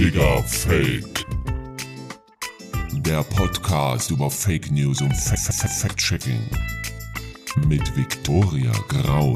Digga 0.00 0.42
Fake. 0.44 1.26
Der 3.04 3.22
Podcast 3.22 4.10
über 4.10 4.30
Fake 4.30 4.70
News 4.70 5.02
und 5.02 5.14
Fa- 5.14 5.36
Fa- 5.36 5.52
Fa- 5.52 5.68
Fact-Checking. 5.68 6.40
Mit 7.68 7.94
Viktoria 7.94 8.72
Graul. 8.88 9.34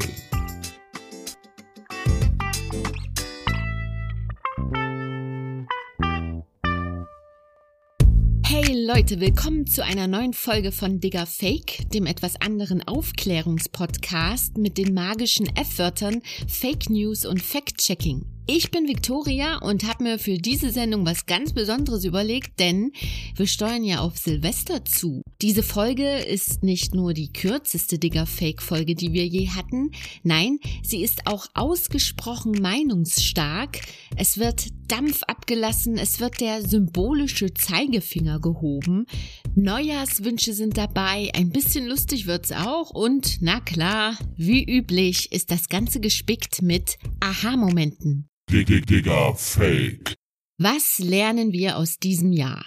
Hey 8.47 8.87
Leute, 8.87 9.21
willkommen 9.21 9.67
zu 9.67 9.85
einer 9.85 10.07
neuen 10.07 10.33
Folge 10.33 10.73
von 10.73 10.99
Digger 10.99 11.27
Fake, 11.27 11.91
dem 11.93 12.07
etwas 12.07 12.41
anderen 12.41 12.81
Aufklärungspodcast 12.89 14.57
mit 14.57 14.79
den 14.79 14.95
magischen 14.95 15.47
F-Wörtern 15.57 16.23
Fake 16.49 16.89
News 16.89 17.27
und 17.27 17.43
Fact-Checking. 17.43 18.34
Ich 18.47 18.71
bin 18.71 18.87
Victoria 18.87 19.57
und 19.63 19.85
habe 19.85 20.05
mir 20.05 20.19
für 20.19 20.37
diese 20.37 20.71
Sendung 20.71 21.07
was 21.07 21.25
ganz 21.25 21.55
Besonderes 21.55 22.05
überlegt, 22.05 22.61
denn 22.61 22.93
wir 23.37 23.47
steuern 23.47 23.85
ja 23.85 24.01
auf 24.01 24.19
Silvester 24.19 24.85
zu. 24.85 25.23
Diese 25.41 25.63
Folge 25.63 26.19
ist 26.19 26.63
nicht 26.63 26.95
nur 26.95 27.15
die 27.15 27.33
kürzeste 27.33 27.99
Digger 27.99 28.27
Fake 28.27 28.61
Folge, 28.61 28.97
die 28.97 29.15
wir 29.15 29.27
je 29.27 29.49
hatten. 29.49 29.93
Nein, 30.25 30.59
sie 30.83 31.03
ist 31.03 31.27
auch 31.27 31.47
ausgesprochen 31.55 32.53
meinungsstark. 32.61 33.81
Es 34.15 34.37
wird 34.37 34.67
Dampf 34.89 35.23
abgelassen, 35.23 35.97
es 35.97 36.21
wird 36.21 36.43
der 36.43 36.61
symbolische 36.61 37.55
Zeigefinger 37.55 38.41
gehoben. 38.41 39.07
Neujahrswünsche 39.55 40.53
sind 40.53 40.77
dabei, 40.77 41.31
ein 41.35 41.49
bisschen 41.49 41.87
lustig 41.87 42.27
wird's 42.27 42.53
auch 42.53 42.91
und 42.91 43.39
na 43.41 43.61
klar, 43.61 44.19
wie 44.37 44.63
üblich 44.63 45.33
ist 45.33 45.51
das 45.51 45.71
Ganze 45.71 45.99
gespickt 45.99 46.61
mit 46.61 46.99
Aha-Momenten. 47.21 48.29
Dig- 48.51 48.67
dig- 48.67 48.87
Digga 48.87 49.35
Fake. 49.35 50.15
Was 50.59 50.99
lernen 50.99 51.53
wir 51.53 51.77
aus 51.77 51.99
diesem 51.99 52.33
Jahr? 52.33 52.65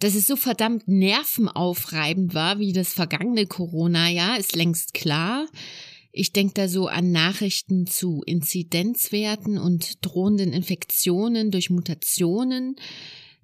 Dass 0.00 0.14
es 0.14 0.26
so 0.26 0.36
verdammt 0.36 0.88
nervenaufreibend 0.88 2.34
war 2.34 2.58
wie 2.58 2.72
das 2.72 2.92
vergangene 2.92 3.46
Corona-Jahr, 3.46 4.38
ist 4.38 4.56
längst 4.56 4.92
klar. 4.94 5.46
Ich 6.12 6.32
denke 6.32 6.54
da 6.54 6.68
so 6.68 6.86
an 6.88 7.12
Nachrichten 7.12 7.86
zu 7.86 8.22
Inzidenzwerten 8.26 9.58
und 9.58 10.04
drohenden 10.04 10.52
Infektionen 10.52 11.50
durch 11.50 11.70
Mutationen. 11.70 12.76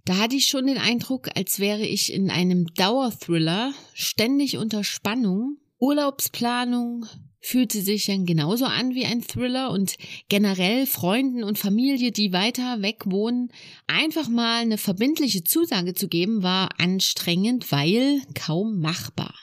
Da 0.05 0.17
hatte 0.19 0.37
ich 0.37 0.47
schon 0.47 0.67
den 0.67 0.79
Eindruck, 0.79 1.29
als 1.37 1.61
wäre 1.61 1.87
ich 1.87 2.13
in 2.13 2.31
einem 2.31 2.67
Dauerthriller, 2.75 3.73
ständig 3.95 4.57
unter 4.57 4.83
Spannung. 4.85 5.59
Urlaubsplanung 5.79 7.07
fühlte 7.43 7.83
sich 7.83 8.07
dann 8.07 8.25
genauso 8.25 8.65
an 8.65 8.95
wie 8.95 9.05
ein 9.05 9.21
Thriller 9.21 9.71
und 9.71 9.97
generell 10.29 10.87
Freunden 10.87 11.43
und 11.43 11.59
Familie, 11.59 12.13
die 12.13 12.33
weiter 12.33 12.81
weg 12.81 13.03
wohnen, 13.07 13.51
einfach 13.87 14.29
mal 14.29 14.63
eine 14.63 14.79
verbindliche 14.79 15.45
Zusage 15.45 15.93
zu 15.93 16.09
geben, 16.09 16.43
war 16.43 16.71
anstrengend, 16.79 17.71
weil 17.73 18.23
kaum 18.35 18.81
machbar. 18.81 19.35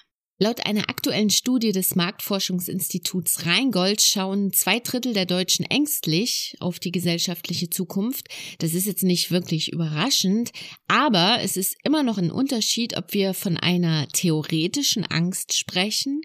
Laut 0.42 0.66
einer 0.66 0.90
aktuellen 0.90 1.30
Studie 1.30 1.74
des 1.74 1.98
Marktforschungsinstituts 1.98 3.46
Rheingold 3.46 4.02
schauen 4.02 4.54
zwei 4.54 4.80
Drittel 4.80 5.14
der 5.14 5.26
Deutschen 5.26 5.66
ängstlich 5.66 6.56
auf 6.62 6.80
die 6.80 6.94
gesellschaftliche 6.94 7.70
Zukunft. 7.70 8.30
Das 8.60 8.74
ist 8.74 8.88
jetzt 8.88 9.04
nicht 9.04 9.32
wirklich 9.32 9.74
überraschend, 9.74 10.52
aber 10.88 11.40
es 11.42 11.58
ist 11.58 11.76
immer 11.84 12.04
noch 12.04 12.18
ein 12.18 12.32
Unterschied, 12.32 12.96
ob 12.96 13.14
wir 13.14 13.34
von 13.34 13.58
einer 13.58 14.08
theoretischen 14.08 15.04
Angst 15.04 15.58
sprechen 15.58 16.22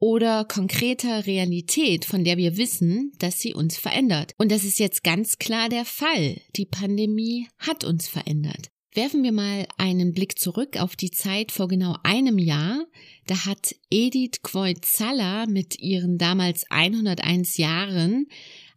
oder 0.00 0.44
konkreter 0.46 1.26
Realität, 1.26 2.04
von 2.04 2.24
der 2.24 2.38
wir 2.38 2.56
wissen, 2.56 3.12
dass 3.18 3.38
sie 3.38 3.54
uns 3.54 3.76
verändert. 3.76 4.32
Und 4.38 4.50
das 4.50 4.64
ist 4.64 4.78
jetzt 4.78 5.04
ganz 5.04 5.38
klar 5.38 5.68
der 5.68 5.84
Fall. 5.84 6.40
Die 6.56 6.64
Pandemie 6.64 7.46
hat 7.58 7.84
uns 7.84 8.08
verändert. 8.08 8.70
Werfen 8.92 9.22
wir 9.22 9.30
mal 9.30 9.68
einen 9.76 10.12
Blick 10.12 10.38
zurück 10.38 10.80
auf 10.80 10.96
die 10.96 11.12
Zeit 11.12 11.52
vor 11.52 11.68
genau 11.68 11.96
einem 12.02 12.38
Jahr. 12.38 12.86
Da 13.26 13.44
hat 13.44 13.76
Edith 13.88 14.42
Quoizalla 14.42 15.46
mit 15.46 15.78
ihren 15.78 16.18
damals 16.18 16.64
101 16.70 17.56
Jahren 17.58 18.26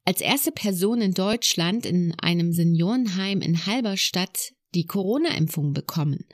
als 0.06 0.22
erste 0.22 0.52
Person 0.52 1.02
in 1.02 1.14
Deutschland 1.14 1.86
in 1.86 2.14
einem 2.20 2.52
Seniorenheim 2.52 3.42
in 3.42 3.66
Halberstadt 3.66 4.54
die 4.76 4.86
Corona-Impfung 4.86 5.74
bekommen. 5.74 6.26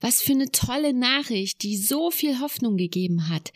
Was 0.00 0.20
für 0.20 0.32
eine 0.32 0.50
tolle 0.50 0.92
Nachricht, 0.92 1.62
die 1.62 1.76
so 1.76 2.10
viel 2.10 2.40
Hoffnung 2.40 2.76
gegeben 2.76 3.28
hat. 3.28 3.52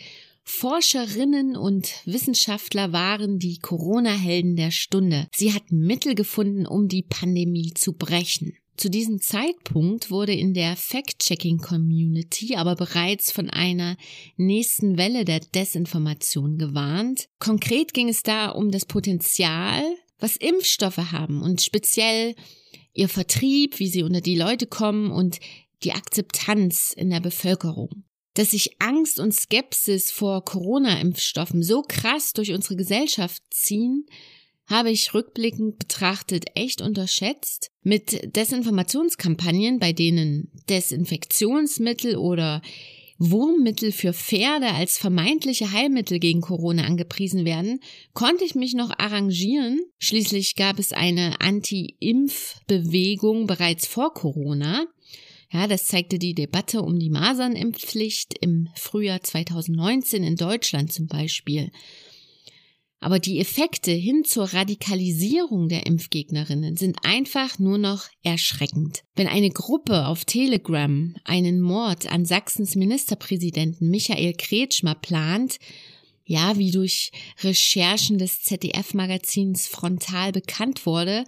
Forscherinnen 0.49 1.57
und 1.57 1.93
Wissenschaftler 2.05 2.93
waren 2.93 3.41
die 3.41 3.59
Corona-Helden 3.59 4.55
der 4.55 4.71
Stunde. 4.71 5.27
Sie 5.34 5.53
hatten 5.53 5.81
Mittel 5.81 6.15
gefunden, 6.15 6.67
um 6.67 6.87
die 6.87 7.03
Pandemie 7.03 7.75
zu 7.75 7.95
brechen. 7.95 8.55
Zu 8.77 8.89
diesem 8.89 9.21
Zeitpunkt 9.21 10.11
wurde 10.11 10.34
in 10.34 10.55
der 10.55 10.77
Fact-Checking-Community 10.77 12.55
aber 12.55 12.77
bereits 12.77 13.33
von 13.33 13.51
einer 13.51 13.97
nächsten 14.37 14.97
Welle 14.97 15.25
der 15.25 15.41
Desinformation 15.41 16.59
gewarnt. 16.59 17.28
Konkret 17.41 17.93
ging 17.93 18.09
es 18.09 18.23
da 18.23 18.51
um 18.51 18.71
das 18.71 18.87
Potenzial, 18.87 19.83
was 20.21 20.37
Impfstoffe 20.37 21.11
haben 21.11 21.43
und 21.43 21.61
speziell 21.61 22.37
ihr 22.95 23.09
Vertrieb, 23.09 23.81
wie 23.81 23.89
sie 23.89 24.05
unter 24.05 24.21
die 24.21 24.37
Leute 24.37 24.67
kommen 24.67 25.11
und 25.11 25.41
die 25.83 25.93
Akzeptanz 25.93 26.95
in 26.97 27.11
der 27.11 27.21
Bevölkerung. 27.21 28.06
Dass 28.36 28.50
sich 28.50 28.76
Angst 28.80 29.19
und 29.19 29.34
Skepsis 29.34 30.12
vor 30.12 30.44
Corona-Impfstoffen 30.44 31.62
so 31.62 31.80
krass 31.80 32.34
durch 32.34 32.52
unsere 32.52 32.76
Gesellschaft 32.76 33.42
ziehen, 33.50 34.04
habe 34.66 34.91
ich 34.91 35.14
rückblickend 35.14 35.78
betrachtet 35.78 36.44
echt 36.54 36.82
unterschätzt. 36.82 37.70
Mit 37.82 38.36
Desinformationskampagnen, 38.36 39.78
bei 39.78 39.94
denen 39.94 40.50
Desinfektionsmittel 40.69 42.16
oder 42.16 42.60
Wurmmittel 43.16 43.91
für 43.91 44.12
Pferde 44.12 44.66
als 44.66 44.98
vermeintliche 44.98 45.72
Heilmittel 45.72 46.18
gegen 46.18 46.42
Corona 46.42 46.84
angepriesen 46.84 47.47
werden, 47.47 47.80
konnte 48.12 48.44
ich 48.44 48.54
mich 48.54 48.74
noch 48.74 48.91
arrangieren. 48.98 49.80
Schließlich 49.98 50.56
gab 50.56 50.78
es 50.78 50.92
eine 50.92 51.41
Anti-Impf-Bewegung 51.41 53.47
bereits 53.47 53.86
vor 53.86 54.12
Corona. 54.12 54.84
Ja, 55.51 55.67
das 55.67 55.87
zeigte 55.87 56.19
die 56.19 56.34
Debatte 56.34 56.83
um 56.83 56.99
die 56.99 57.11
Masernimpfpflicht 57.11 58.37
im 58.41 58.69
Frühjahr 58.75 59.23
2019 59.23 60.25
in 60.25 60.37
Deutschland 60.37 60.93
zum 60.93 61.07
Beispiel. 61.07 61.71
Aber 62.99 63.19
die 63.19 63.39
Effekte 63.39 63.93
hin 63.93 64.25
zur 64.25 64.53
Radikalisierung 64.53 65.69
der 65.69 65.87
Impfgegnerinnen 65.87 66.77
sind 66.77 66.99
einfach 67.05 67.59
nur 67.59 67.79
noch 67.79 68.09
erschreckend. 68.23 69.03
Wenn 69.15 69.29
eine 69.29 69.51
Gruppe 69.51 70.07
auf 70.07 70.25
Telegram 70.25 71.15
einen 71.25 71.61
Mord 71.61 72.11
an 72.11 72.25
Sachsens 72.25 72.75
Ministerpräsidenten 72.75 73.91
Michael 73.91 74.33
Kretschmer 74.33 74.95
plant, 74.95 75.59
ja, 76.25 76.59
wie 76.59 76.73
durch 76.73 77.13
Recherchen 77.43 78.19
des 78.19 78.43
ZDF-Magazins 78.43 79.69
Frontal 79.69 80.33
bekannt 80.33 80.84
wurde, 80.84 81.25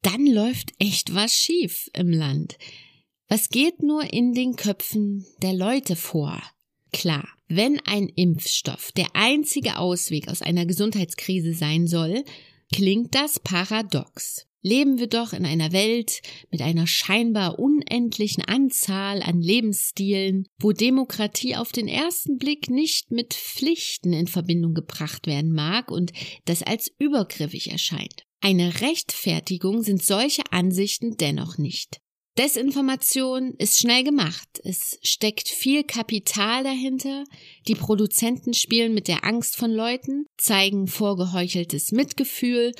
dann 0.00 0.26
läuft 0.26 0.72
echt 0.78 1.14
was 1.14 1.34
schief 1.34 1.90
im 1.92 2.10
Land. 2.10 2.56
Was 3.28 3.48
geht 3.48 3.82
nur 3.82 4.12
in 4.12 4.34
den 4.34 4.54
Köpfen 4.54 5.26
der 5.42 5.52
Leute 5.52 5.96
vor? 5.96 6.40
Klar, 6.92 7.28
wenn 7.48 7.80
ein 7.80 8.08
Impfstoff 8.08 8.92
der 8.92 9.08
einzige 9.14 9.78
Ausweg 9.78 10.28
aus 10.28 10.42
einer 10.42 10.64
Gesundheitskrise 10.64 11.52
sein 11.52 11.88
soll, 11.88 12.24
klingt 12.72 13.16
das 13.16 13.40
paradox. 13.40 14.46
Leben 14.62 14.98
wir 14.98 15.08
doch 15.08 15.32
in 15.32 15.44
einer 15.44 15.72
Welt 15.72 16.22
mit 16.50 16.60
einer 16.60 16.86
scheinbar 16.86 17.58
unendlichen 17.58 18.44
Anzahl 18.44 19.22
an 19.22 19.40
Lebensstilen, 19.40 20.46
wo 20.58 20.72
Demokratie 20.72 21.56
auf 21.56 21.72
den 21.72 21.88
ersten 21.88 22.38
Blick 22.38 22.70
nicht 22.70 23.10
mit 23.10 23.34
Pflichten 23.34 24.12
in 24.12 24.28
Verbindung 24.28 24.74
gebracht 24.74 25.26
werden 25.26 25.52
mag 25.52 25.90
und 25.90 26.12
das 26.44 26.62
als 26.62 26.92
übergriffig 26.98 27.70
erscheint. 27.70 28.24
Eine 28.40 28.80
Rechtfertigung 28.80 29.82
sind 29.82 30.02
solche 30.02 30.42
Ansichten 30.52 31.16
dennoch 31.16 31.58
nicht. 31.58 32.00
Desinformation 32.38 33.54
ist 33.56 33.78
schnell 33.78 34.04
gemacht. 34.04 34.60
Es 34.62 34.98
steckt 35.02 35.48
viel 35.48 35.84
Kapital 35.84 36.64
dahinter. 36.64 37.24
Die 37.66 37.74
Produzenten 37.74 38.52
spielen 38.52 38.92
mit 38.92 39.08
der 39.08 39.24
Angst 39.24 39.56
von 39.56 39.70
Leuten, 39.70 40.26
zeigen 40.36 40.86
vorgeheucheltes 40.86 41.92
Mitgefühl 41.92 42.72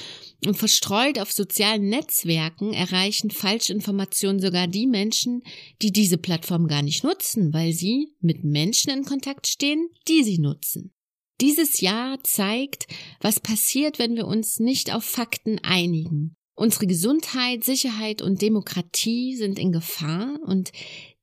und 0.45 0.59
verstreut 0.59 1.19
auf 1.19 1.33
sozialen 1.33 1.89
Netzwerken 1.89 2.75
erreichen 2.75 3.31
Falschinformationen 3.31 4.41
sogar 4.43 4.67
die 4.67 4.87
Menschen, 4.87 5.43
die 5.81 5.91
diese 5.91 6.19
Plattform 6.19 6.67
gar 6.67 6.83
nicht 6.83 7.03
nutzen, 7.03 7.55
weil 7.55 7.73
sie 7.73 8.13
mit 8.21 8.45
Menschen 8.45 8.91
in 8.91 9.05
Kontakt 9.05 9.47
stehen, 9.47 9.89
die 10.07 10.23
sie 10.23 10.39
nutzen. 10.39 10.93
Dieses 11.41 11.81
Jahr 11.81 12.23
zeigt, 12.25 12.89
was 13.21 13.41
passiert, 13.41 13.99
wenn 13.99 14.17
wir 14.17 14.27
uns 14.27 14.59
nicht 14.59 14.95
auf 14.95 15.05
Fakten 15.05 15.59
einigen. 15.63 16.37
Unsere 16.57 16.87
Gesundheit, 16.87 17.65
Sicherheit 17.65 18.23
und 18.23 18.41
Demokratie 18.41 19.37
sind 19.37 19.59
in 19.59 19.73
Gefahr 19.73 20.39
und 20.43 20.73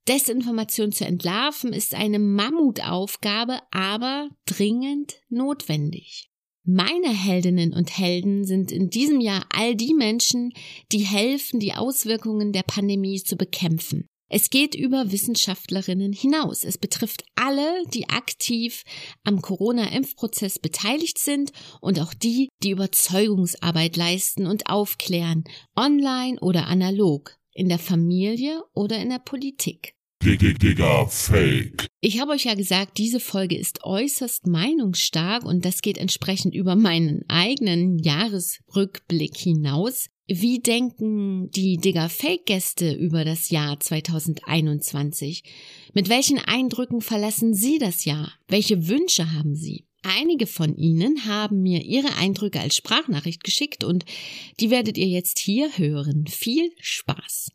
Desinformation 0.07 0.91
zu 0.91 1.06
entlarven 1.06 1.74
ist 1.74 1.95
eine 1.95 2.19
Mammutaufgabe, 2.19 3.59
aber 3.71 4.30
dringend 4.45 5.15
notwendig. 5.30 6.30
Meine 6.65 7.09
Heldinnen 7.09 7.74
und 7.74 7.97
Helden 7.97 8.45
sind 8.45 8.71
in 8.71 8.89
diesem 8.89 9.21
Jahr 9.21 9.45
all 9.50 9.75
die 9.75 9.94
Menschen, 9.94 10.53
die 10.91 11.00
helfen, 11.00 11.59
die 11.59 11.74
Auswirkungen 11.74 12.53
der 12.53 12.63
Pandemie 12.63 13.21
zu 13.21 13.36
bekämpfen. 13.36 14.07
Es 14.35 14.50
geht 14.50 14.74
über 14.74 15.12
Wissenschaftlerinnen 15.12 16.12
hinaus. 16.12 16.63
Es 16.63 16.80
betrifft 16.80 17.24
alle, 17.35 17.83
die 17.94 18.09
aktiv 18.09 18.81
am 19.24 19.44
Corona-Impfprozess 19.44 20.57
beteiligt 20.57 21.19
sind 21.19 21.51
und 21.81 22.00
auch 22.00 22.15
die, 22.15 22.50
die 22.63 22.71
Überzeugungsarbeit 22.71 23.95
leisten 23.95 24.47
und 24.47 24.71
aufklären, 24.71 25.44
online 25.75 26.39
oder 26.39 26.65
analog, 26.65 27.38
in 27.53 27.69
der 27.69 27.77
Familie 27.77 28.63
oder 28.74 28.97
in 28.97 29.12
der 29.12 29.19
Politik. 29.19 29.94
Ich 32.01 32.19
habe 32.19 32.31
euch 32.31 32.45
ja 32.45 32.56
gesagt, 32.56 32.97
diese 32.97 33.19
Folge 33.19 33.56
ist 33.56 33.83
äußerst 33.83 34.47
meinungsstark 34.47 35.44
und 35.44 35.63
das 35.63 35.83
geht 35.83 36.00
entsprechend 36.00 36.56
über 36.56 36.75
meinen 36.75 37.21
eigenen 37.27 38.00
Jahresrückblick 38.00 39.38
hinaus. 39.38 40.07
Wie 40.27 40.61
denken 40.61 41.51
die 41.51 41.77
Digger 41.77 42.07
Fake 42.07 42.45
Gäste 42.45 42.93
über 42.93 43.25
das 43.25 43.49
Jahr 43.49 43.77
2021? 43.77 45.43
Mit 45.93 46.07
welchen 46.07 46.39
Eindrücken 46.39 47.01
verlassen 47.01 47.53
Sie 47.53 47.77
das 47.77 48.05
Jahr? 48.05 48.31
Welche 48.47 48.87
Wünsche 48.87 49.33
haben 49.33 49.53
Sie? 49.53 49.85
Einige 50.01 50.47
von 50.47 50.77
Ihnen 50.77 51.25
haben 51.25 51.61
mir 51.61 51.81
Ihre 51.83 52.15
Eindrücke 52.15 52.61
als 52.61 52.77
Sprachnachricht 52.77 53.43
geschickt 53.43 53.83
und 53.83 54.05
die 54.61 54.69
werdet 54.69 54.97
ihr 54.97 55.07
jetzt 55.07 55.39
hier 55.39 55.77
hören. 55.77 56.25
Viel 56.27 56.71
Spaß! 56.79 57.49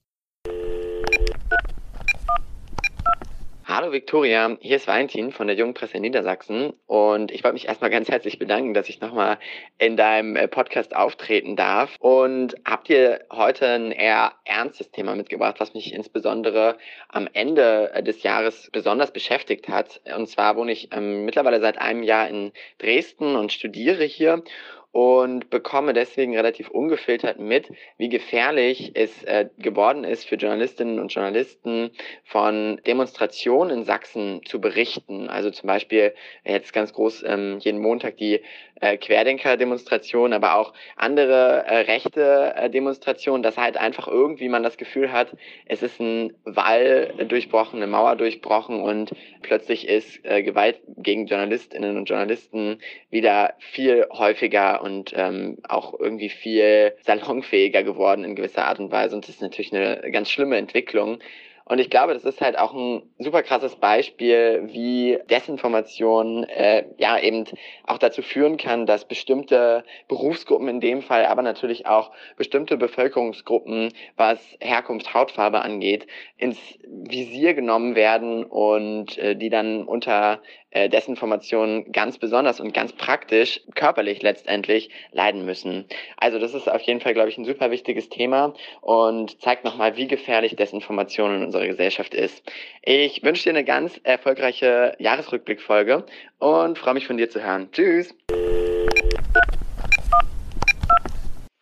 Hallo 3.70 3.92
Viktoria, 3.92 4.56
hier 4.62 4.76
ist 4.76 4.86
Valentin 4.86 5.30
von 5.30 5.46
der 5.46 5.54
Jungen 5.54 5.74
Presse 5.74 5.98
in 5.98 6.00
Niedersachsen. 6.00 6.72
Und 6.86 7.30
ich 7.30 7.44
wollte 7.44 7.52
mich 7.52 7.68
erstmal 7.68 7.90
ganz 7.90 8.08
herzlich 8.08 8.38
bedanken, 8.38 8.72
dass 8.72 8.88
ich 8.88 9.02
nochmal 9.02 9.38
in 9.76 9.94
deinem 9.98 10.36
äh, 10.36 10.48
Podcast 10.48 10.96
auftreten 10.96 11.54
darf. 11.54 11.94
Und 12.00 12.54
habt 12.64 12.88
ihr 12.88 13.26
heute 13.30 13.66
ein 13.68 13.92
eher 13.92 14.32
ernstes 14.46 14.90
Thema 14.90 15.14
mitgebracht, 15.16 15.56
was 15.58 15.74
mich 15.74 15.92
insbesondere 15.92 16.78
am 17.10 17.28
Ende 17.34 17.90
äh, 17.92 18.02
des 18.02 18.22
Jahres 18.22 18.70
besonders 18.72 19.12
beschäftigt 19.12 19.68
hat. 19.68 20.00
Und 20.16 20.30
zwar 20.30 20.56
wohne 20.56 20.72
ich 20.72 20.88
ähm, 20.92 21.26
mittlerweile 21.26 21.60
seit 21.60 21.76
einem 21.76 22.02
Jahr 22.02 22.26
in 22.26 22.52
Dresden 22.78 23.36
und 23.36 23.52
studiere 23.52 24.04
hier 24.04 24.44
und 24.90 25.50
bekomme 25.50 25.92
deswegen 25.92 26.34
relativ 26.34 26.70
ungefiltert 26.70 27.38
mit, 27.38 27.70
wie 27.98 28.08
gefährlich 28.08 28.92
es 28.94 29.22
äh, 29.24 29.48
geworden 29.58 30.04
ist 30.04 30.26
für 30.26 30.36
Journalistinnen 30.36 30.98
und 30.98 31.12
Journalisten 31.12 31.90
von 32.24 32.80
Demonstrationen 32.86 33.78
in 33.78 33.84
Sachsen 33.84 34.40
zu 34.46 34.60
berichten. 34.60 35.28
Also 35.28 35.50
zum 35.50 35.66
Beispiel 35.66 36.14
jetzt 36.44 36.72
ganz 36.72 36.92
groß 36.92 37.22
ähm, 37.26 37.58
jeden 37.60 37.80
Montag 37.80 38.16
die 38.16 38.40
äh, 38.80 38.96
Querdenker-Demonstration, 38.96 40.32
aber 40.32 40.54
auch 40.54 40.72
andere 40.96 41.64
äh, 41.66 41.78
rechte 41.80 42.54
äh, 42.56 42.70
Demonstrationen, 42.70 43.42
dass 43.42 43.56
halt 43.56 43.76
einfach 43.76 44.08
irgendwie 44.08 44.48
man 44.48 44.62
das 44.62 44.76
Gefühl 44.76 45.12
hat, 45.12 45.36
es 45.66 45.82
ist 45.82 46.00
ein 46.00 46.32
Wall 46.44 47.12
durchbrochen, 47.28 47.78
eine 47.78 47.90
Mauer 47.90 48.16
durchbrochen 48.16 48.80
und 48.80 49.12
plötzlich 49.42 49.88
ist 49.88 50.24
äh, 50.24 50.42
Gewalt 50.42 50.80
gegen 50.96 51.26
Journalistinnen 51.26 51.96
und 51.96 52.08
Journalisten 52.08 52.80
wieder 53.10 53.54
viel 53.58 54.06
häufiger 54.12 54.77
und 54.80 55.12
ähm, 55.14 55.58
auch 55.68 55.98
irgendwie 55.98 56.28
viel 56.28 56.94
salonfähiger 57.02 57.82
geworden 57.82 58.24
in 58.24 58.36
gewisser 58.36 58.66
Art 58.66 58.78
und 58.78 58.90
Weise. 58.90 59.14
Und 59.14 59.24
das 59.24 59.36
ist 59.36 59.42
natürlich 59.42 59.74
eine 59.74 60.10
ganz 60.10 60.30
schlimme 60.30 60.56
Entwicklung. 60.56 61.18
Und 61.68 61.78
ich 61.78 61.90
glaube, 61.90 62.14
das 62.14 62.24
ist 62.24 62.40
halt 62.40 62.58
auch 62.58 62.72
ein 62.72 63.02
super 63.18 63.42
krasses 63.42 63.76
Beispiel, 63.76 64.62
wie 64.72 65.18
Desinformation 65.30 66.44
äh, 66.44 66.84
ja 66.96 67.18
eben 67.18 67.44
auch 67.86 67.98
dazu 67.98 68.22
führen 68.22 68.56
kann, 68.56 68.86
dass 68.86 69.06
bestimmte 69.06 69.84
Berufsgruppen 70.08 70.68
in 70.68 70.80
dem 70.80 71.02
Fall, 71.02 71.26
aber 71.26 71.42
natürlich 71.42 71.86
auch 71.86 72.10
bestimmte 72.36 72.76
Bevölkerungsgruppen, 72.76 73.92
was 74.16 74.38
Herkunft, 74.60 75.12
Hautfarbe 75.12 75.60
angeht, 75.60 76.06
ins 76.38 76.58
Visier 76.86 77.54
genommen 77.54 77.94
werden 77.94 78.44
und 78.44 79.18
äh, 79.18 79.36
die 79.36 79.50
dann 79.50 79.84
unter 79.84 80.40
äh, 80.70 80.88
Desinformation 80.88 81.92
ganz 81.92 82.18
besonders 82.18 82.60
und 82.60 82.74
ganz 82.74 82.92
praktisch, 82.92 83.60
körperlich 83.74 84.22
letztendlich, 84.22 84.90
leiden 85.12 85.44
müssen. 85.44 85.86
Also 86.16 86.38
das 86.38 86.54
ist 86.54 86.70
auf 86.70 86.82
jeden 86.82 87.00
Fall, 87.00 87.14
glaube 87.14 87.28
ich, 87.28 87.38
ein 87.38 87.44
super 87.44 87.70
wichtiges 87.70 88.08
Thema 88.08 88.54
und 88.80 89.40
zeigt 89.40 89.64
nochmal, 89.64 89.96
wie 89.96 90.06
gefährlich 90.06 90.56
Desinformation 90.56 91.36
in 91.36 91.44
unserer 91.44 91.57
Gesellschaft 91.66 92.14
ist. 92.14 92.42
Ich 92.82 93.22
wünsche 93.22 93.44
dir 93.44 93.50
eine 93.50 93.64
ganz 93.64 94.00
erfolgreiche 94.04 94.94
Jahresrückblickfolge 94.98 96.04
und 96.38 96.78
freue 96.78 96.94
mich 96.94 97.06
von 97.06 97.16
dir 97.16 97.28
zu 97.28 97.42
hören. 97.42 97.70
Tschüss! 97.72 98.14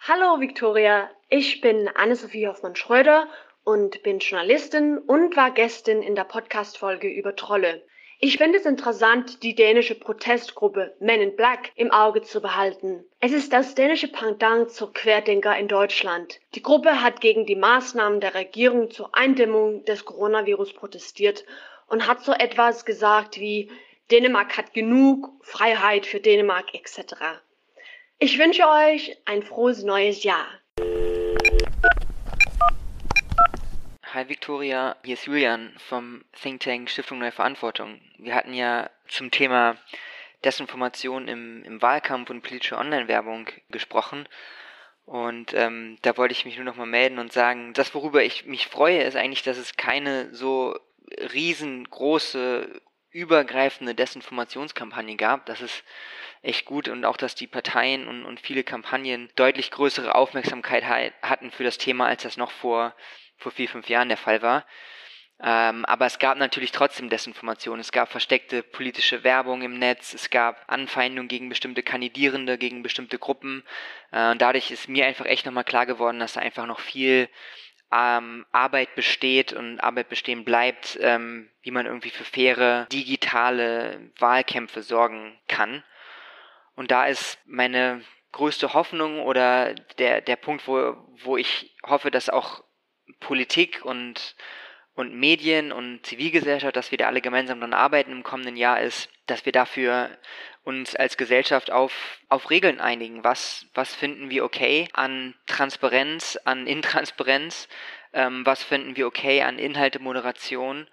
Hallo 0.01 0.41
Victoria, 0.41 1.11
ich 1.29 1.61
bin 1.61 1.89
Anne-Sophie 1.95 2.47
Hoffmann-Schröder 2.47 3.29
und 3.65 4.03
bin 4.05 4.21
Journalistin 4.21 4.99
und 4.99 5.37
war 5.37 5.51
Gästin 5.51 6.01
in 6.03 6.15
der 6.15 6.25
Podcast-Folge 6.25 7.09
über 7.09 7.35
Trolle. 7.35 7.83
Ich 8.19 8.39
finde 8.39 8.59
es 8.59 8.65
interessant, 8.65 9.43
die 9.43 9.55
dänische 9.55 9.95
Protestgruppe 9.95 10.97
Men 11.01 11.21
in 11.21 11.37
Black 11.37 11.73
im 11.75 11.91
Auge 11.91 12.23
zu 12.23 12.41
behalten. 12.41 13.05
Es 13.21 13.33
ist 13.33 13.53
das 13.53 13.75
dänische 13.75 14.09
Pendant 14.09 14.71
zur 14.71 14.93
Querdenker 14.95 15.57
in 15.59 15.69
Deutschland. 15.69 16.41
Die 16.55 16.63
Gruppe 16.63 17.03
hat 17.03 17.21
gegen 17.21 17.45
die 17.45 17.57
Maßnahmen 17.57 18.21
der 18.21 18.35
Regierung 18.35 18.91
zur 18.91 19.15
Eindämmung 19.15 19.85
des 19.85 20.07
Coronavirus 20.07 20.73
protestiert 20.73 21.45
und 21.89 22.07
hat 22.07 22.25
so 22.25 22.33
etwas 22.33 22.87
gesagt 22.87 23.39
wie 23.39 23.71
Dänemark 24.11 24.57
hat 24.57 24.73
genug, 24.73 25.31
Freiheit 25.43 26.07
für 26.07 26.21
Dänemark 26.21 26.75
etc. 26.75 27.15
Ich 28.19 28.39
wünsche 28.39 28.67
euch 28.67 29.19
ein 29.27 29.43
frohes 29.43 29.83
neues 29.83 30.23
Jahr. 30.23 30.47
Hi 34.17 34.31
Victoria, 34.31 34.97
hier 35.05 35.13
ist 35.13 35.27
Julian 35.27 35.75
vom 35.77 36.25
Think 36.41 36.61
Tank 36.63 36.89
Stiftung 36.89 37.19
Neue 37.19 37.33
Verantwortung. 37.33 38.01
Wir 38.17 38.35
hatten 38.35 38.55
ja 38.55 38.89
zum 39.09 39.31
Thema 39.31 39.77
Desinformation 40.43 41.29
im, 41.29 41.63
im 41.65 41.83
Wahlkampf 41.83 42.31
und 42.31 42.41
politische 42.41 42.79
Online-Werbung 42.79 43.47
gesprochen. 43.69 44.27
Und 45.05 45.53
ähm, 45.53 45.99
da 46.01 46.17
wollte 46.17 46.33
ich 46.33 46.47
mich 46.47 46.57
nur 46.57 46.65
nochmal 46.65 46.87
melden 46.87 47.19
und 47.19 47.31
sagen, 47.31 47.75
das, 47.75 47.95
worüber 47.95 48.25
ich 48.25 48.47
mich 48.47 48.69
freue, 48.69 49.03
ist 49.03 49.17
eigentlich, 49.17 49.43
dass 49.43 49.59
es 49.59 49.77
keine 49.77 50.35
so 50.35 50.75
riesengroße, 51.35 52.81
übergreifende 53.11 53.95
Desinformationskampagne 53.95 55.17
gab. 55.17 55.45
Das 55.45 55.61
ist 55.61 55.85
echt 56.41 56.65
gut 56.65 56.89
und 56.89 57.05
auch, 57.05 57.19
dass 57.19 57.35
die 57.35 57.47
Parteien 57.47 58.09
und, 58.09 58.25
und 58.25 58.41
viele 58.41 58.65
Kampagnen 58.65 59.29
deutlich 59.37 59.71
größere 59.71 60.15
Aufmerksamkeit 60.15 60.85
hatten 61.21 61.51
für 61.51 61.65
das 61.65 61.77
Thema, 61.77 62.07
als 62.07 62.23
das 62.23 62.39
noch 62.39 62.51
vor 62.51 62.95
vor 63.37 63.53
vier, 63.53 63.69
fünf 63.69 63.89
Jahren 63.89 64.09
der 64.09 64.17
Fall 64.17 64.43
war. 64.43 64.65
Ähm, 65.39 65.85
aber 65.85 66.07
es 66.07 66.19
gab 66.19 66.39
natürlich 66.39 66.73
trotzdem 66.73 67.11
Desinformation. 67.11 67.79
Es 67.79 67.93
gab 67.93 68.11
versteckte 68.11 68.63
politische 68.63 69.23
Werbung 69.23 69.63
im 69.63 69.79
Netz. 69.79 70.15
Es 70.15 70.31
gab 70.31 70.65
Anfeindungen 70.67 71.29
gegen 71.29 71.51
bestimmte 71.51 71.83
Kandidierende, 71.83 72.57
gegen 72.57 72.83
bestimmte 72.83 73.19
Gruppen. 73.19 73.63
Äh, 74.13 74.31
und 74.31 74.41
dadurch 74.41 74.71
ist 74.71 74.89
mir 74.89 75.07
einfach 75.07 75.27
echt 75.27 75.45
nochmal 75.45 75.65
klar 75.65 75.85
geworden, 75.85 76.21
dass 76.21 76.35
da 76.35 76.41
einfach 76.41 76.65
noch 76.67 76.81
viel 76.81 77.29
ähm, 77.93 78.47
Arbeit 78.51 78.95
besteht 78.95 79.53
und 79.53 79.79
Arbeit 79.81 80.09
bestehen 80.09 80.45
bleibt, 80.45 80.99
ähm, 81.03 81.51
wie 81.63 81.71
man 81.71 81.87
irgendwie 81.87 82.11
für 82.11 82.25
faire 82.25 82.87
digitale 82.91 84.11
Wahlkämpfe 84.19 84.83
sorgen 84.83 85.39
kann. 85.49 85.85
Und 86.75 86.91
da 86.91 87.07
ist 87.07 87.39
meine 87.47 88.03
größte 88.33 88.75
Hoffnung 88.75 89.21
oder 89.21 89.75
der, 89.99 90.21
der 90.21 90.37
Punkt, 90.37 90.67
wo, 90.67 90.97
wo 91.23 91.37
ich 91.37 91.75
hoffe, 91.85 92.11
dass 92.11 92.29
auch 92.29 92.65
Politik 93.21 93.85
und, 93.85 94.37
und 94.95 95.15
Medien 95.15 95.73
und 95.73 96.05
Zivilgesellschaft, 96.05 96.77
dass 96.77 96.91
wir 96.91 96.99
da 96.99 97.07
alle 97.07 97.21
gemeinsam 97.21 97.61
dran 97.61 97.75
arbeiten 97.75 98.13
im 98.13 98.23
kommenden 98.23 98.57
Jahr, 98.57 98.81
ist, 98.81 99.11
dass 99.27 99.45
wir 99.45 99.53
dafür 99.53 100.11
uns 100.65 100.97
als 100.97 101.17
Gesellschaft 101.17 101.71
auf, 101.71 102.21
auf 102.29 102.51
Regeln 102.51 102.81
einigen. 102.81 103.23
Was, 103.23 103.67
was 103.75 103.95
finden 103.95 104.31
wir 104.31 104.45
okay 104.45 104.89
an 104.93 105.35
Transparenz, 105.47 106.37
an 106.45 106.67
Intransparenz? 106.67 107.69
Ähm, 108.13 108.45
was 108.45 108.65
finden 108.65 108.97
wir 108.97 109.07
okay 109.07 109.43
an 109.43 109.59
Inhaltemoderation? 109.59 110.89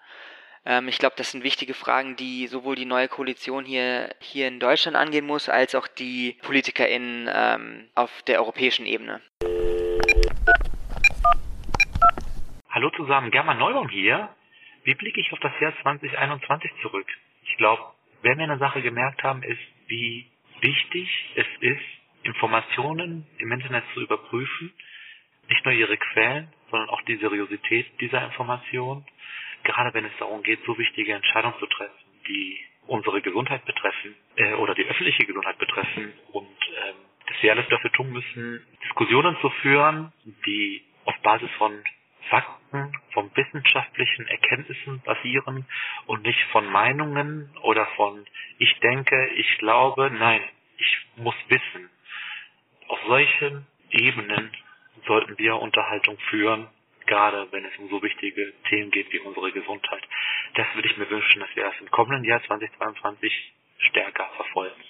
Ähm, 0.65 0.87
ich 0.87 0.99
glaube, 0.99 1.15
das 1.17 1.31
sind 1.31 1.43
wichtige 1.43 1.73
Fragen, 1.73 2.15
die 2.15 2.47
sowohl 2.47 2.75
die 2.75 2.85
neue 2.85 3.07
Koalition 3.07 3.65
hier, 3.65 4.15
hier 4.19 4.47
in 4.47 4.59
Deutschland 4.59 4.95
angehen 4.95 5.25
muss, 5.25 5.49
als 5.49 5.75
auch 5.75 5.87
die 5.87 6.37
PolitikerInnen 6.43 7.29
ähm, 7.33 7.89
auf 7.95 8.21
der 8.23 8.39
europäischen 8.39 8.85
Ebene. 8.85 9.21
Hallo 12.73 12.89
zusammen, 12.89 13.29
German 13.29 13.59
Neubaum 13.59 13.87
hier. 13.87 14.29
Wie 14.83 14.95
blicke 14.95 15.21
ich 15.21 15.31
auf 15.31 15.37
das 15.41 15.53
Jahr 15.59 15.73
2021 15.83 16.71
zurück? 16.81 17.05
Ich 17.45 17.55
glaube, 17.57 17.83
wer 18.23 18.35
mir 18.35 18.45
eine 18.45 18.57
Sache 18.57 18.81
gemerkt 18.81 19.21
haben, 19.21 19.43
ist, 19.43 19.61
wie 19.85 20.25
wichtig 20.59 21.07
es 21.35 21.45
ist, 21.59 21.85
Informationen 22.23 23.27
im 23.37 23.51
Internet 23.51 23.83
zu 23.93 24.01
überprüfen. 24.01 24.73
Nicht 25.49 25.63
nur 25.65 25.73
ihre 25.75 25.97
Quellen, 25.97 26.51
sondern 26.71 26.89
auch 26.89 27.03
die 27.03 27.17
Seriosität 27.17 27.85
dieser 28.01 28.25
Informationen. 28.25 29.05
Gerade 29.63 29.93
wenn 29.93 30.05
es 30.05 30.17
darum 30.17 30.41
geht, 30.41 30.65
so 30.65 30.75
wichtige 30.75 31.13
Entscheidungen 31.13 31.59
zu 31.59 31.67
treffen, 31.67 31.93
die 32.27 32.59
unsere 32.87 33.21
Gesundheit 33.21 33.63
betreffen 33.65 34.15
äh, 34.37 34.53
oder 34.55 34.73
die 34.73 34.85
öffentliche 34.85 35.27
Gesundheit 35.27 35.59
betreffen 35.59 36.11
und 36.31 36.47
wir 37.43 37.51
alles 37.51 37.67
dafür 37.69 37.91
tun 37.91 38.11
müssen, 38.11 38.65
Diskussionen 38.83 39.37
zu 39.41 39.49
führen, 39.61 40.11
die 40.45 40.81
auf 41.05 41.15
Basis 41.21 41.49
von 41.57 41.83
Fakten, 42.29 42.91
von 43.13 43.29
wissenschaftlichen 43.35 44.27
Erkenntnissen 44.27 45.01
basieren 45.01 45.65
und 46.07 46.23
nicht 46.23 46.41
von 46.51 46.65
Meinungen 46.65 47.49
oder 47.61 47.85
von 47.95 48.25
ich 48.57 48.79
denke, 48.79 49.27
ich 49.35 49.57
glaube, 49.59 50.09
nein, 50.11 50.41
ich 50.77 51.05
muss 51.17 51.35
wissen. 51.47 51.89
Auf 52.87 52.99
solchen 53.07 53.67
Ebenen 53.89 54.51
sollten 55.05 55.37
wir 55.37 55.55
Unterhaltung 55.57 56.17
führen, 56.29 56.67
gerade 57.05 57.51
wenn 57.51 57.65
es 57.65 57.77
um 57.77 57.89
so 57.89 58.01
wichtige 58.01 58.53
Themen 58.69 58.91
geht 58.91 59.11
wie 59.11 59.19
unsere 59.19 59.51
Gesundheit. 59.51 60.03
Das 60.55 60.67
würde 60.73 60.87
ich 60.87 60.97
mir 60.97 61.09
wünschen, 61.09 61.41
dass 61.41 61.55
wir 61.55 61.63
das 61.63 61.79
im 61.79 61.91
kommenden 61.91 62.23
Jahr 62.23 62.41
2022 62.43 63.53
stärker 63.79 64.29
verfolgen. 64.35 64.82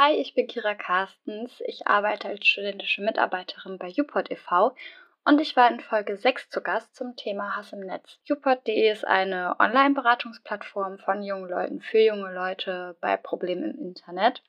Hi, 0.00 0.12
ich 0.12 0.32
bin 0.32 0.46
Kira 0.46 0.76
Carstens. 0.76 1.60
Ich 1.66 1.88
arbeite 1.88 2.28
als 2.28 2.46
studentische 2.46 3.02
Mitarbeiterin 3.02 3.78
bei 3.78 3.92
UPOD 3.98 4.30
e.V. 4.30 4.76
und 5.24 5.40
ich 5.40 5.56
war 5.56 5.68
in 5.68 5.80
Folge 5.80 6.16
6 6.16 6.50
zu 6.50 6.60
Gast 6.60 6.94
zum 6.94 7.16
Thema 7.16 7.56
Hass 7.56 7.72
im 7.72 7.80
Netz. 7.80 8.20
UPOD.de 8.30 8.92
ist 8.92 9.04
eine 9.04 9.56
Online-Beratungsplattform 9.58 11.00
von 11.00 11.24
jungen 11.24 11.50
Leuten 11.50 11.80
für 11.80 11.98
junge 11.98 12.32
Leute 12.32 12.96
bei 13.00 13.16
Problemen 13.16 13.74
im 13.76 13.86
Internet. 13.86 14.40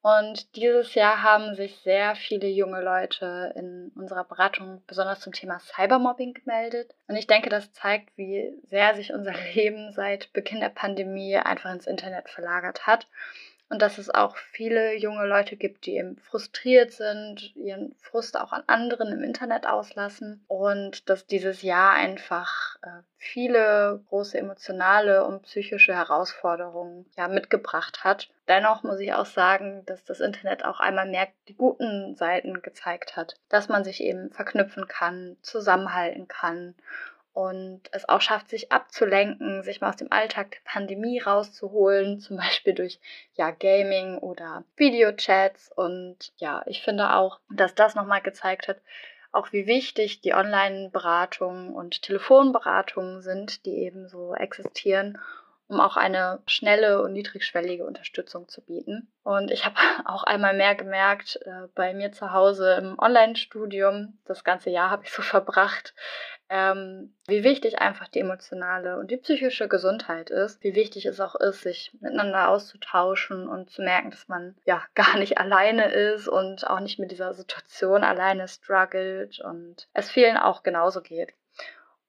Und 0.00 0.56
dieses 0.56 0.94
Jahr 0.94 1.22
haben 1.22 1.54
sich 1.54 1.76
sehr 1.80 2.16
viele 2.16 2.48
junge 2.48 2.80
Leute 2.80 3.52
in 3.56 3.92
unserer 3.94 4.24
Beratung 4.24 4.82
besonders 4.86 5.20
zum 5.20 5.34
Thema 5.34 5.58
Cybermobbing 5.60 6.32
gemeldet. 6.32 6.94
Und 7.08 7.16
ich 7.16 7.26
denke, 7.26 7.50
das 7.50 7.74
zeigt, 7.74 8.16
wie 8.16 8.58
sehr 8.70 8.94
sich 8.94 9.12
unser 9.12 9.34
Leben 9.54 9.92
seit 9.92 10.32
Beginn 10.32 10.60
der 10.60 10.70
Pandemie 10.70 11.36
einfach 11.36 11.74
ins 11.74 11.86
Internet 11.86 12.30
verlagert 12.30 12.86
hat 12.86 13.06
und 13.70 13.82
dass 13.82 13.98
es 13.98 14.08
auch 14.08 14.36
viele 14.36 14.96
junge 14.96 15.26
Leute 15.26 15.56
gibt, 15.56 15.84
die 15.86 15.96
eben 15.96 16.16
frustriert 16.18 16.92
sind, 16.92 17.54
ihren 17.54 17.94
Frust 18.00 18.38
auch 18.38 18.52
an 18.52 18.62
anderen 18.66 19.12
im 19.12 19.22
Internet 19.22 19.66
auslassen 19.66 20.44
und 20.48 21.08
dass 21.10 21.26
dieses 21.26 21.62
Jahr 21.62 21.92
einfach 21.92 22.76
äh, 22.82 23.02
viele 23.16 24.02
große 24.08 24.38
emotionale 24.38 25.24
und 25.24 25.42
psychische 25.42 25.94
Herausforderungen 25.94 27.04
ja 27.16 27.28
mitgebracht 27.28 28.04
hat. 28.04 28.30
Dennoch 28.46 28.84
muss 28.84 29.00
ich 29.00 29.12
auch 29.12 29.26
sagen, 29.26 29.84
dass 29.84 30.02
das 30.04 30.20
Internet 30.20 30.64
auch 30.64 30.80
einmal 30.80 31.06
mehr 31.06 31.28
die 31.48 31.56
guten 31.56 32.16
Seiten 32.16 32.62
gezeigt 32.62 33.16
hat, 33.16 33.34
dass 33.50 33.68
man 33.68 33.84
sich 33.84 34.02
eben 34.02 34.30
verknüpfen 34.30 34.88
kann, 34.88 35.36
zusammenhalten 35.42 36.26
kann 36.26 36.74
und 37.38 37.82
es 37.92 38.08
auch 38.08 38.20
schafft, 38.20 38.48
sich 38.48 38.72
abzulenken, 38.72 39.62
sich 39.62 39.80
mal 39.80 39.90
aus 39.90 39.96
dem 39.96 40.10
Alltag 40.10 40.50
der 40.50 40.70
Pandemie 40.72 41.20
rauszuholen, 41.20 42.18
zum 42.18 42.36
Beispiel 42.36 42.74
durch 42.74 42.98
ja 43.34 43.52
Gaming 43.52 44.18
oder 44.18 44.64
Videochats. 44.76 45.70
Und 45.70 46.32
ja, 46.38 46.64
ich 46.66 46.82
finde 46.82 47.14
auch, 47.14 47.38
dass 47.48 47.76
das 47.76 47.94
nochmal 47.94 48.22
gezeigt 48.22 48.66
hat, 48.66 48.78
auch 49.30 49.52
wie 49.52 49.68
wichtig 49.68 50.20
die 50.20 50.34
Online-Beratungen 50.34 51.76
und 51.76 52.02
Telefonberatungen 52.02 53.22
sind, 53.22 53.64
die 53.66 53.84
eben 53.84 54.08
so 54.08 54.34
existieren 54.34 55.16
um 55.68 55.80
auch 55.80 55.98
eine 55.98 56.40
schnelle 56.46 57.02
und 57.02 57.12
niedrigschwellige 57.12 57.84
Unterstützung 57.84 58.48
zu 58.48 58.62
bieten. 58.62 59.12
Und 59.22 59.50
ich 59.50 59.66
habe 59.66 59.76
auch 60.06 60.24
einmal 60.24 60.56
mehr 60.56 60.74
gemerkt, 60.74 61.38
äh, 61.44 61.68
bei 61.74 61.92
mir 61.92 62.10
zu 62.10 62.32
Hause 62.32 62.74
im 62.74 62.98
Online-Studium, 62.98 64.18
das 64.24 64.44
ganze 64.44 64.70
Jahr 64.70 64.90
habe 64.90 65.04
ich 65.04 65.12
so 65.12 65.22
verbracht, 65.22 65.94
ähm, 66.50 67.14
wie 67.26 67.44
wichtig 67.44 67.78
einfach 67.78 68.08
die 68.08 68.20
emotionale 68.20 68.98
und 68.98 69.10
die 69.10 69.18
psychische 69.18 69.68
Gesundheit 69.68 70.30
ist, 70.30 70.62
wie 70.64 70.74
wichtig 70.74 71.04
es 71.04 71.20
auch 71.20 71.34
ist, 71.34 71.60
sich 71.62 71.92
miteinander 72.00 72.48
auszutauschen 72.48 73.48
und 73.48 73.70
zu 73.70 73.82
merken, 73.82 74.10
dass 74.10 74.28
man 74.28 74.56
ja 74.64 74.82
gar 74.94 75.18
nicht 75.18 75.38
alleine 75.38 75.92
ist 75.92 76.26
und 76.26 76.66
auch 76.66 76.80
nicht 76.80 76.98
mit 76.98 77.10
dieser 77.10 77.34
Situation 77.34 78.02
alleine 78.02 78.48
struggelt 78.48 79.40
und 79.40 79.88
es 79.92 80.10
vielen 80.10 80.38
auch 80.38 80.62
genauso 80.62 81.02
geht. 81.02 81.34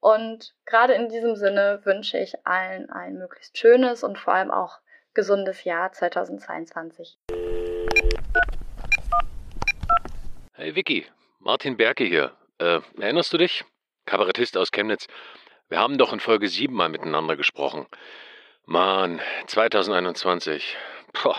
Und 0.00 0.54
gerade 0.64 0.94
in 0.94 1.10
diesem 1.10 1.36
Sinne 1.36 1.80
wünsche 1.84 2.16
ich 2.16 2.46
allen 2.46 2.88
ein 2.88 3.18
möglichst 3.18 3.58
schönes 3.58 4.02
und 4.02 4.18
vor 4.18 4.32
allem 4.32 4.50
auch 4.50 4.78
gesundes 5.12 5.64
Jahr 5.64 5.92
2022. 5.92 7.18
Hey 10.54 10.74
Vicky, 10.74 11.06
Martin 11.38 11.76
Berke 11.76 12.04
hier. 12.04 12.32
Äh, 12.58 12.80
erinnerst 12.98 13.32
du 13.34 13.38
dich? 13.38 13.64
Kabarettist 14.06 14.56
aus 14.56 14.70
Chemnitz. 14.70 15.06
Wir 15.68 15.78
haben 15.78 15.98
doch 15.98 16.12
in 16.12 16.20
Folge 16.20 16.48
7 16.48 16.74
mal 16.74 16.88
miteinander 16.88 17.36
gesprochen. 17.36 17.86
Mann, 18.66 19.20
2021. 19.46 20.76
Poh. 21.12 21.34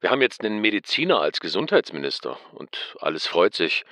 Wir 0.00 0.10
haben 0.10 0.22
jetzt 0.22 0.42
einen 0.42 0.60
Mediziner 0.60 1.20
als 1.20 1.40
Gesundheitsminister 1.40 2.38
und 2.52 2.96
alles 3.00 3.26
freut 3.26 3.54
sich. 3.54 3.84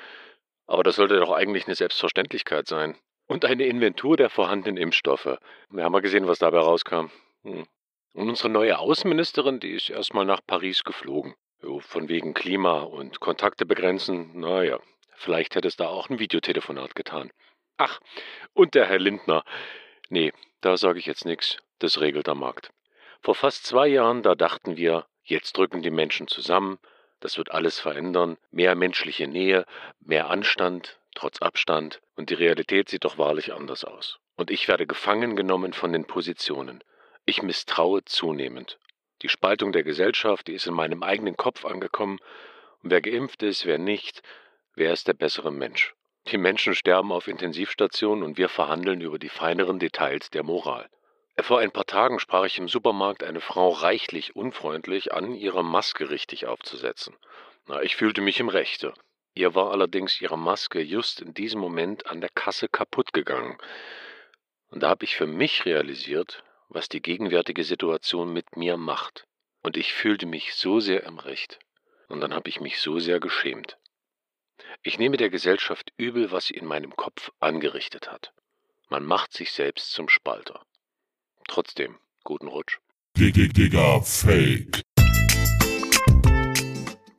Aber 0.66 0.82
das 0.82 0.96
sollte 0.96 1.18
doch 1.18 1.32
eigentlich 1.32 1.66
eine 1.66 1.74
Selbstverständlichkeit 1.74 2.66
sein. 2.66 2.96
Und 3.26 3.44
eine 3.44 3.66
Inventur 3.66 4.16
der 4.16 4.30
vorhandenen 4.30 4.78
Impfstoffe. 4.78 5.38
Wir 5.70 5.84
haben 5.84 5.92
mal 5.92 6.00
gesehen, 6.00 6.26
was 6.26 6.38
dabei 6.38 6.60
rauskam. 6.60 7.10
Hm. 7.42 7.66
Und 8.14 8.28
unsere 8.30 8.48
neue 8.48 8.78
Außenministerin, 8.78 9.60
die 9.60 9.72
ist 9.72 9.90
erstmal 9.90 10.24
nach 10.24 10.40
Paris 10.46 10.82
geflogen. 10.82 11.34
Jo, 11.62 11.80
von 11.80 12.08
wegen 12.08 12.34
Klima 12.34 12.80
und 12.80 13.20
Kontakte 13.20 13.66
begrenzen. 13.66 14.38
Naja, 14.38 14.78
vielleicht 15.16 15.54
hätte 15.56 15.68
es 15.68 15.76
da 15.76 15.88
auch 15.88 16.08
ein 16.08 16.18
Videotelefonat 16.18 16.94
getan. 16.94 17.30
Ach, 17.78 18.00
und 18.54 18.74
der 18.74 18.86
Herr 18.86 18.98
Lindner. 18.98 19.44
Nee, 20.08 20.32
da 20.60 20.76
sage 20.76 20.98
ich 20.98 21.06
jetzt 21.06 21.24
nichts. 21.24 21.58
Das 21.78 22.00
regelt 22.00 22.26
der 22.26 22.34
Markt. 22.34 22.72
Vor 23.22 23.36
fast 23.36 23.64
zwei 23.64 23.86
Jahren, 23.86 24.24
da 24.24 24.34
dachten 24.34 24.76
wir, 24.76 25.06
jetzt 25.22 25.56
drücken 25.56 25.80
die 25.80 25.92
Menschen 25.92 26.26
zusammen, 26.26 26.80
das 27.20 27.38
wird 27.38 27.52
alles 27.52 27.78
verändern, 27.78 28.36
mehr 28.50 28.74
menschliche 28.74 29.28
Nähe, 29.28 29.64
mehr 30.00 30.28
Anstand, 30.28 30.98
trotz 31.14 31.40
Abstand, 31.40 32.00
und 32.16 32.30
die 32.30 32.34
Realität 32.34 32.88
sieht 32.88 33.04
doch 33.04 33.16
wahrlich 33.16 33.52
anders 33.52 33.84
aus. 33.84 34.18
Und 34.34 34.50
ich 34.50 34.66
werde 34.66 34.86
gefangen 34.86 35.36
genommen 35.36 35.72
von 35.72 35.92
den 35.92 36.04
Positionen. 36.04 36.82
Ich 37.26 37.42
misstraue 37.42 38.04
zunehmend. 38.04 38.78
Die 39.22 39.28
Spaltung 39.28 39.72
der 39.72 39.84
Gesellschaft, 39.84 40.48
die 40.48 40.54
ist 40.54 40.66
in 40.66 40.74
meinem 40.74 41.04
eigenen 41.04 41.36
Kopf 41.36 41.64
angekommen, 41.64 42.18
und 42.82 42.90
wer 42.90 43.00
geimpft 43.00 43.44
ist, 43.44 43.66
wer 43.66 43.78
nicht, 43.78 44.22
wer 44.74 44.92
ist 44.92 45.06
der 45.06 45.14
bessere 45.14 45.52
Mensch. 45.52 45.94
Die 46.30 46.36
Menschen 46.36 46.74
sterben 46.74 47.10
auf 47.10 47.26
Intensivstationen 47.26 48.22
und 48.22 48.36
wir 48.36 48.50
verhandeln 48.50 49.00
über 49.00 49.18
die 49.18 49.30
feineren 49.30 49.78
Details 49.78 50.28
der 50.28 50.42
Moral. 50.42 50.86
Vor 51.40 51.60
ein 51.60 51.70
paar 51.70 51.86
Tagen 51.86 52.18
sprach 52.18 52.44
ich 52.44 52.58
im 52.58 52.68
Supermarkt 52.68 53.22
eine 53.22 53.40
Frau 53.40 53.70
reichlich 53.70 54.36
unfreundlich 54.36 55.14
an, 55.14 55.34
ihre 55.34 55.64
Maske 55.64 56.10
richtig 56.10 56.46
aufzusetzen. 56.46 57.16
Na, 57.66 57.80
ich 57.80 57.96
fühlte 57.96 58.20
mich 58.20 58.40
im 58.40 58.50
Rechte. 58.50 58.92
Ihr 59.32 59.54
war 59.54 59.70
allerdings 59.70 60.20
ihre 60.20 60.36
Maske 60.36 60.82
just 60.82 61.22
in 61.22 61.32
diesem 61.32 61.60
Moment 61.60 62.06
an 62.06 62.20
der 62.20 62.30
Kasse 62.30 62.68
kaputt 62.68 63.14
gegangen. 63.14 63.56
Und 64.70 64.82
da 64.82 64.90
habe 64.90 65.04
ich 65.04 65.16
für 65.16 65.26
mich 65.26 65.64
realisiert, 65.64 66.44
was 66.68 66.90
die 66.90 67.00
gegenwärtige 67.00 67.64
Situation 67.64 68.34
mit 68.34 68.54
mir 68.54 68.76
macht. 68.76 69.24
Und 69.62 69.78
ich 69.78 69.94
fühlte 69.94 70.26
mich 70.26 70.54
so 70.54 70.78
sehr 70.78 71.04
im 71.04 71.18
Recht. 71.20 71.58
Und 72.08 72.20
dann 72.20 72.34
habe 72.34 72.50
ich 72.50 72.60
mich 72.60 72.80
so 72.80 72.98
sehr 72.98 73.18
geschämt. 73.18 73.78
Ich 74.82 74.98
nehme 74.98 75.16
der 75.16 75.30
Gesellschaft 75.30 75.92
übel, 75.96 76.30
was 76.30 76.46
sie 76.46 76.54
in 76.54 76.66
meinem 76.66 76.94
Kopf 76.96 77.30
angerichtet 77.40 78.10
hat. 78.10 78.32
Man 78.88 79.04
macht 79.04 79.32
sich 79.32 79.52
selbst 79.52 79.92
zum 79.92 80.08
Spalter. 80.08 80.62
Trotzdem, 81.46 81.98
guten 82.24 82.48
Rutsch. 82.48 82.78
Digga, 83.16 83.52
Digga, 83.52 84.00
Fake. 84.00 84.82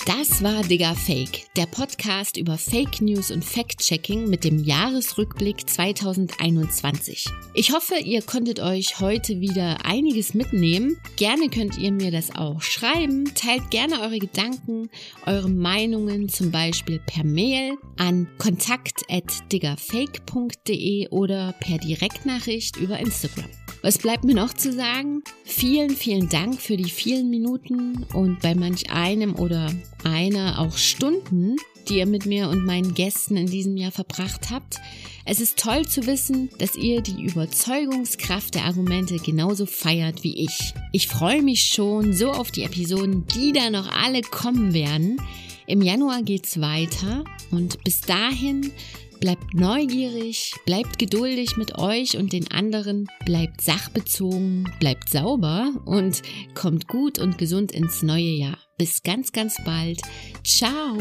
Das 0.06 0.41
war 0.41 0.63
Digger 0.63 0.96
Fake, 0.96 1.48
der 1.56 1.65
Podcast 1.65 2.38
über 2.38 2.58
Fake 2.58 3.01
News 3.01 3.32
und 3.32 3.44
Fact-Checking 3.44 4.29
mit 4.29 4.44
dem 4.44 4.63
Jahresrückblick 4.63 5.68
2021. 5.70 7.25
Ich 7.53 7.74
hoffe, 7.74 7.96
ihr 7.98 8.22
konntet 8.22 8.62
euch 8.62 9.00
heute 9.00 9.39
wieder 9.39 9.86
einiges 9.86 10.34
mitnehmen. 10.34 10.98
Gerne 11.18 11.50
könnt 11.50 11.77
ihr 11.77 11.91
mir 11.91 12.12
das 12.12 12.34
auch 12.34 12.62
schreiben. 12.62 13.25
Teilt 13.36 13.70
gerne 13.72 14.00
eure 14.01 14.20
Gedanken, 14.20 14.89
eure 15.25 15.50
Meinungen 15.50 16.29
zum 16.29 16.50
Beispiel 16.50 17.01
per 17.06 17.25
Mail 17.25 17.74
an 17.98 18.27
kontakt.diggerfake.de 18.38 21.10
oder 21.10 21.53
per 21.60 21.77
Direktnachricht 21.77 22.77
über 22.77 23.00
Instagram. 23.00 23.50
Was 23.81 23.98
bleibt 23.98 24.25
mir 24.25 24.36
noch 24.36 24.53
zu 24.53 24.74
sagen? 24.74 25.24
Vielen, 25.45 25.91
vielen 25.91 26.27
Dank 26.27 26.62
für 26.62 26.75
die 26.75 26.89
vielen 26.89 27.29
Minuten 27.29 28.05
und 28.13 28.41
bei 28.41 28.53
manch 28.53 28.91
einem 28.91 29.36
oder 29.36 29.71
einer 30.03 30.59
auch 30.59 30.75
Stunden, 30.75 31.55
die 31.88 32.00
ihr 32.00 32.05
mit 32.05 32.25
mir 32.25 32.50
und 32.50 32.65
meinen 32.65 32.93
Gästen 32.93 33.38
in 33.38 33.48
diesem 33.48 33.77
Jahr 33.77 33.91
verbracht 33.91 34.50
habt. 34.51 34.79
Es 35.24 35.39
ist 35.39 35.57
toll 35.57 35.88
zu 35.88 36.07
wissen, 36.07 36.50
dass 36.57 36.75
ihr 36.75 37.01
die 37.01 37.24
Überzeugungskraft 37.24 38.55
der 38.55 38.65
Argumente 38.65 39.17
genauso 39.17 39.65
feiert 39.65 40.24
wie 40.24 40.43
ich. 40.43 40.74
Ich 40.91 41.07
freue 41.07 41.41
mich 41.41 41.62
schon 41.67 42.13
so 42.13 42.31
auf 42.31 42.51
die 42.51 42.63
Episoden, 42.63 43.25
die 43.27 43.53
da 43.53 43.69
noch 43.69 43.89
alle 43.91 44.21
kommen 44.21 44.74
werden. 44.74 45.21
Im 45.67 45.81
Januar 45.81 46.24
geht's 46.24 46.59
weiter 46.59 47.24
und 47.51 47.81
bis 47.83 48.01
dahin 48.01 48.71
bleibt 49.19 49.53
neugierig, 49.53 50.53
bleibt 50.65 50.97
geduldig 50.97 51.57
mit 51.57 51.77
euch 51.77 52.17
und 52.17 52.33
den 52.33 52.49
anderen, 52.51 53.07
bleibt 53.25 53.61
sachbezogen, 53.61 54.65
bleibt 54.79 55.09
sauber 55.09 55.71
und 55.85 56.21
kommt 56.55 56.88
gut 56.88 57.19
und 57.19 57.38
gesund 57.38 57.71
ins 57.71 58.01
neue 58.01 58.21
Jahr. 58.21 58.57
Bis 58.77 59.03
ganz, 59.03 59.31
ganz 59.31 59.57
bald. 59.63 60.01
Ciao. 60.43 60.97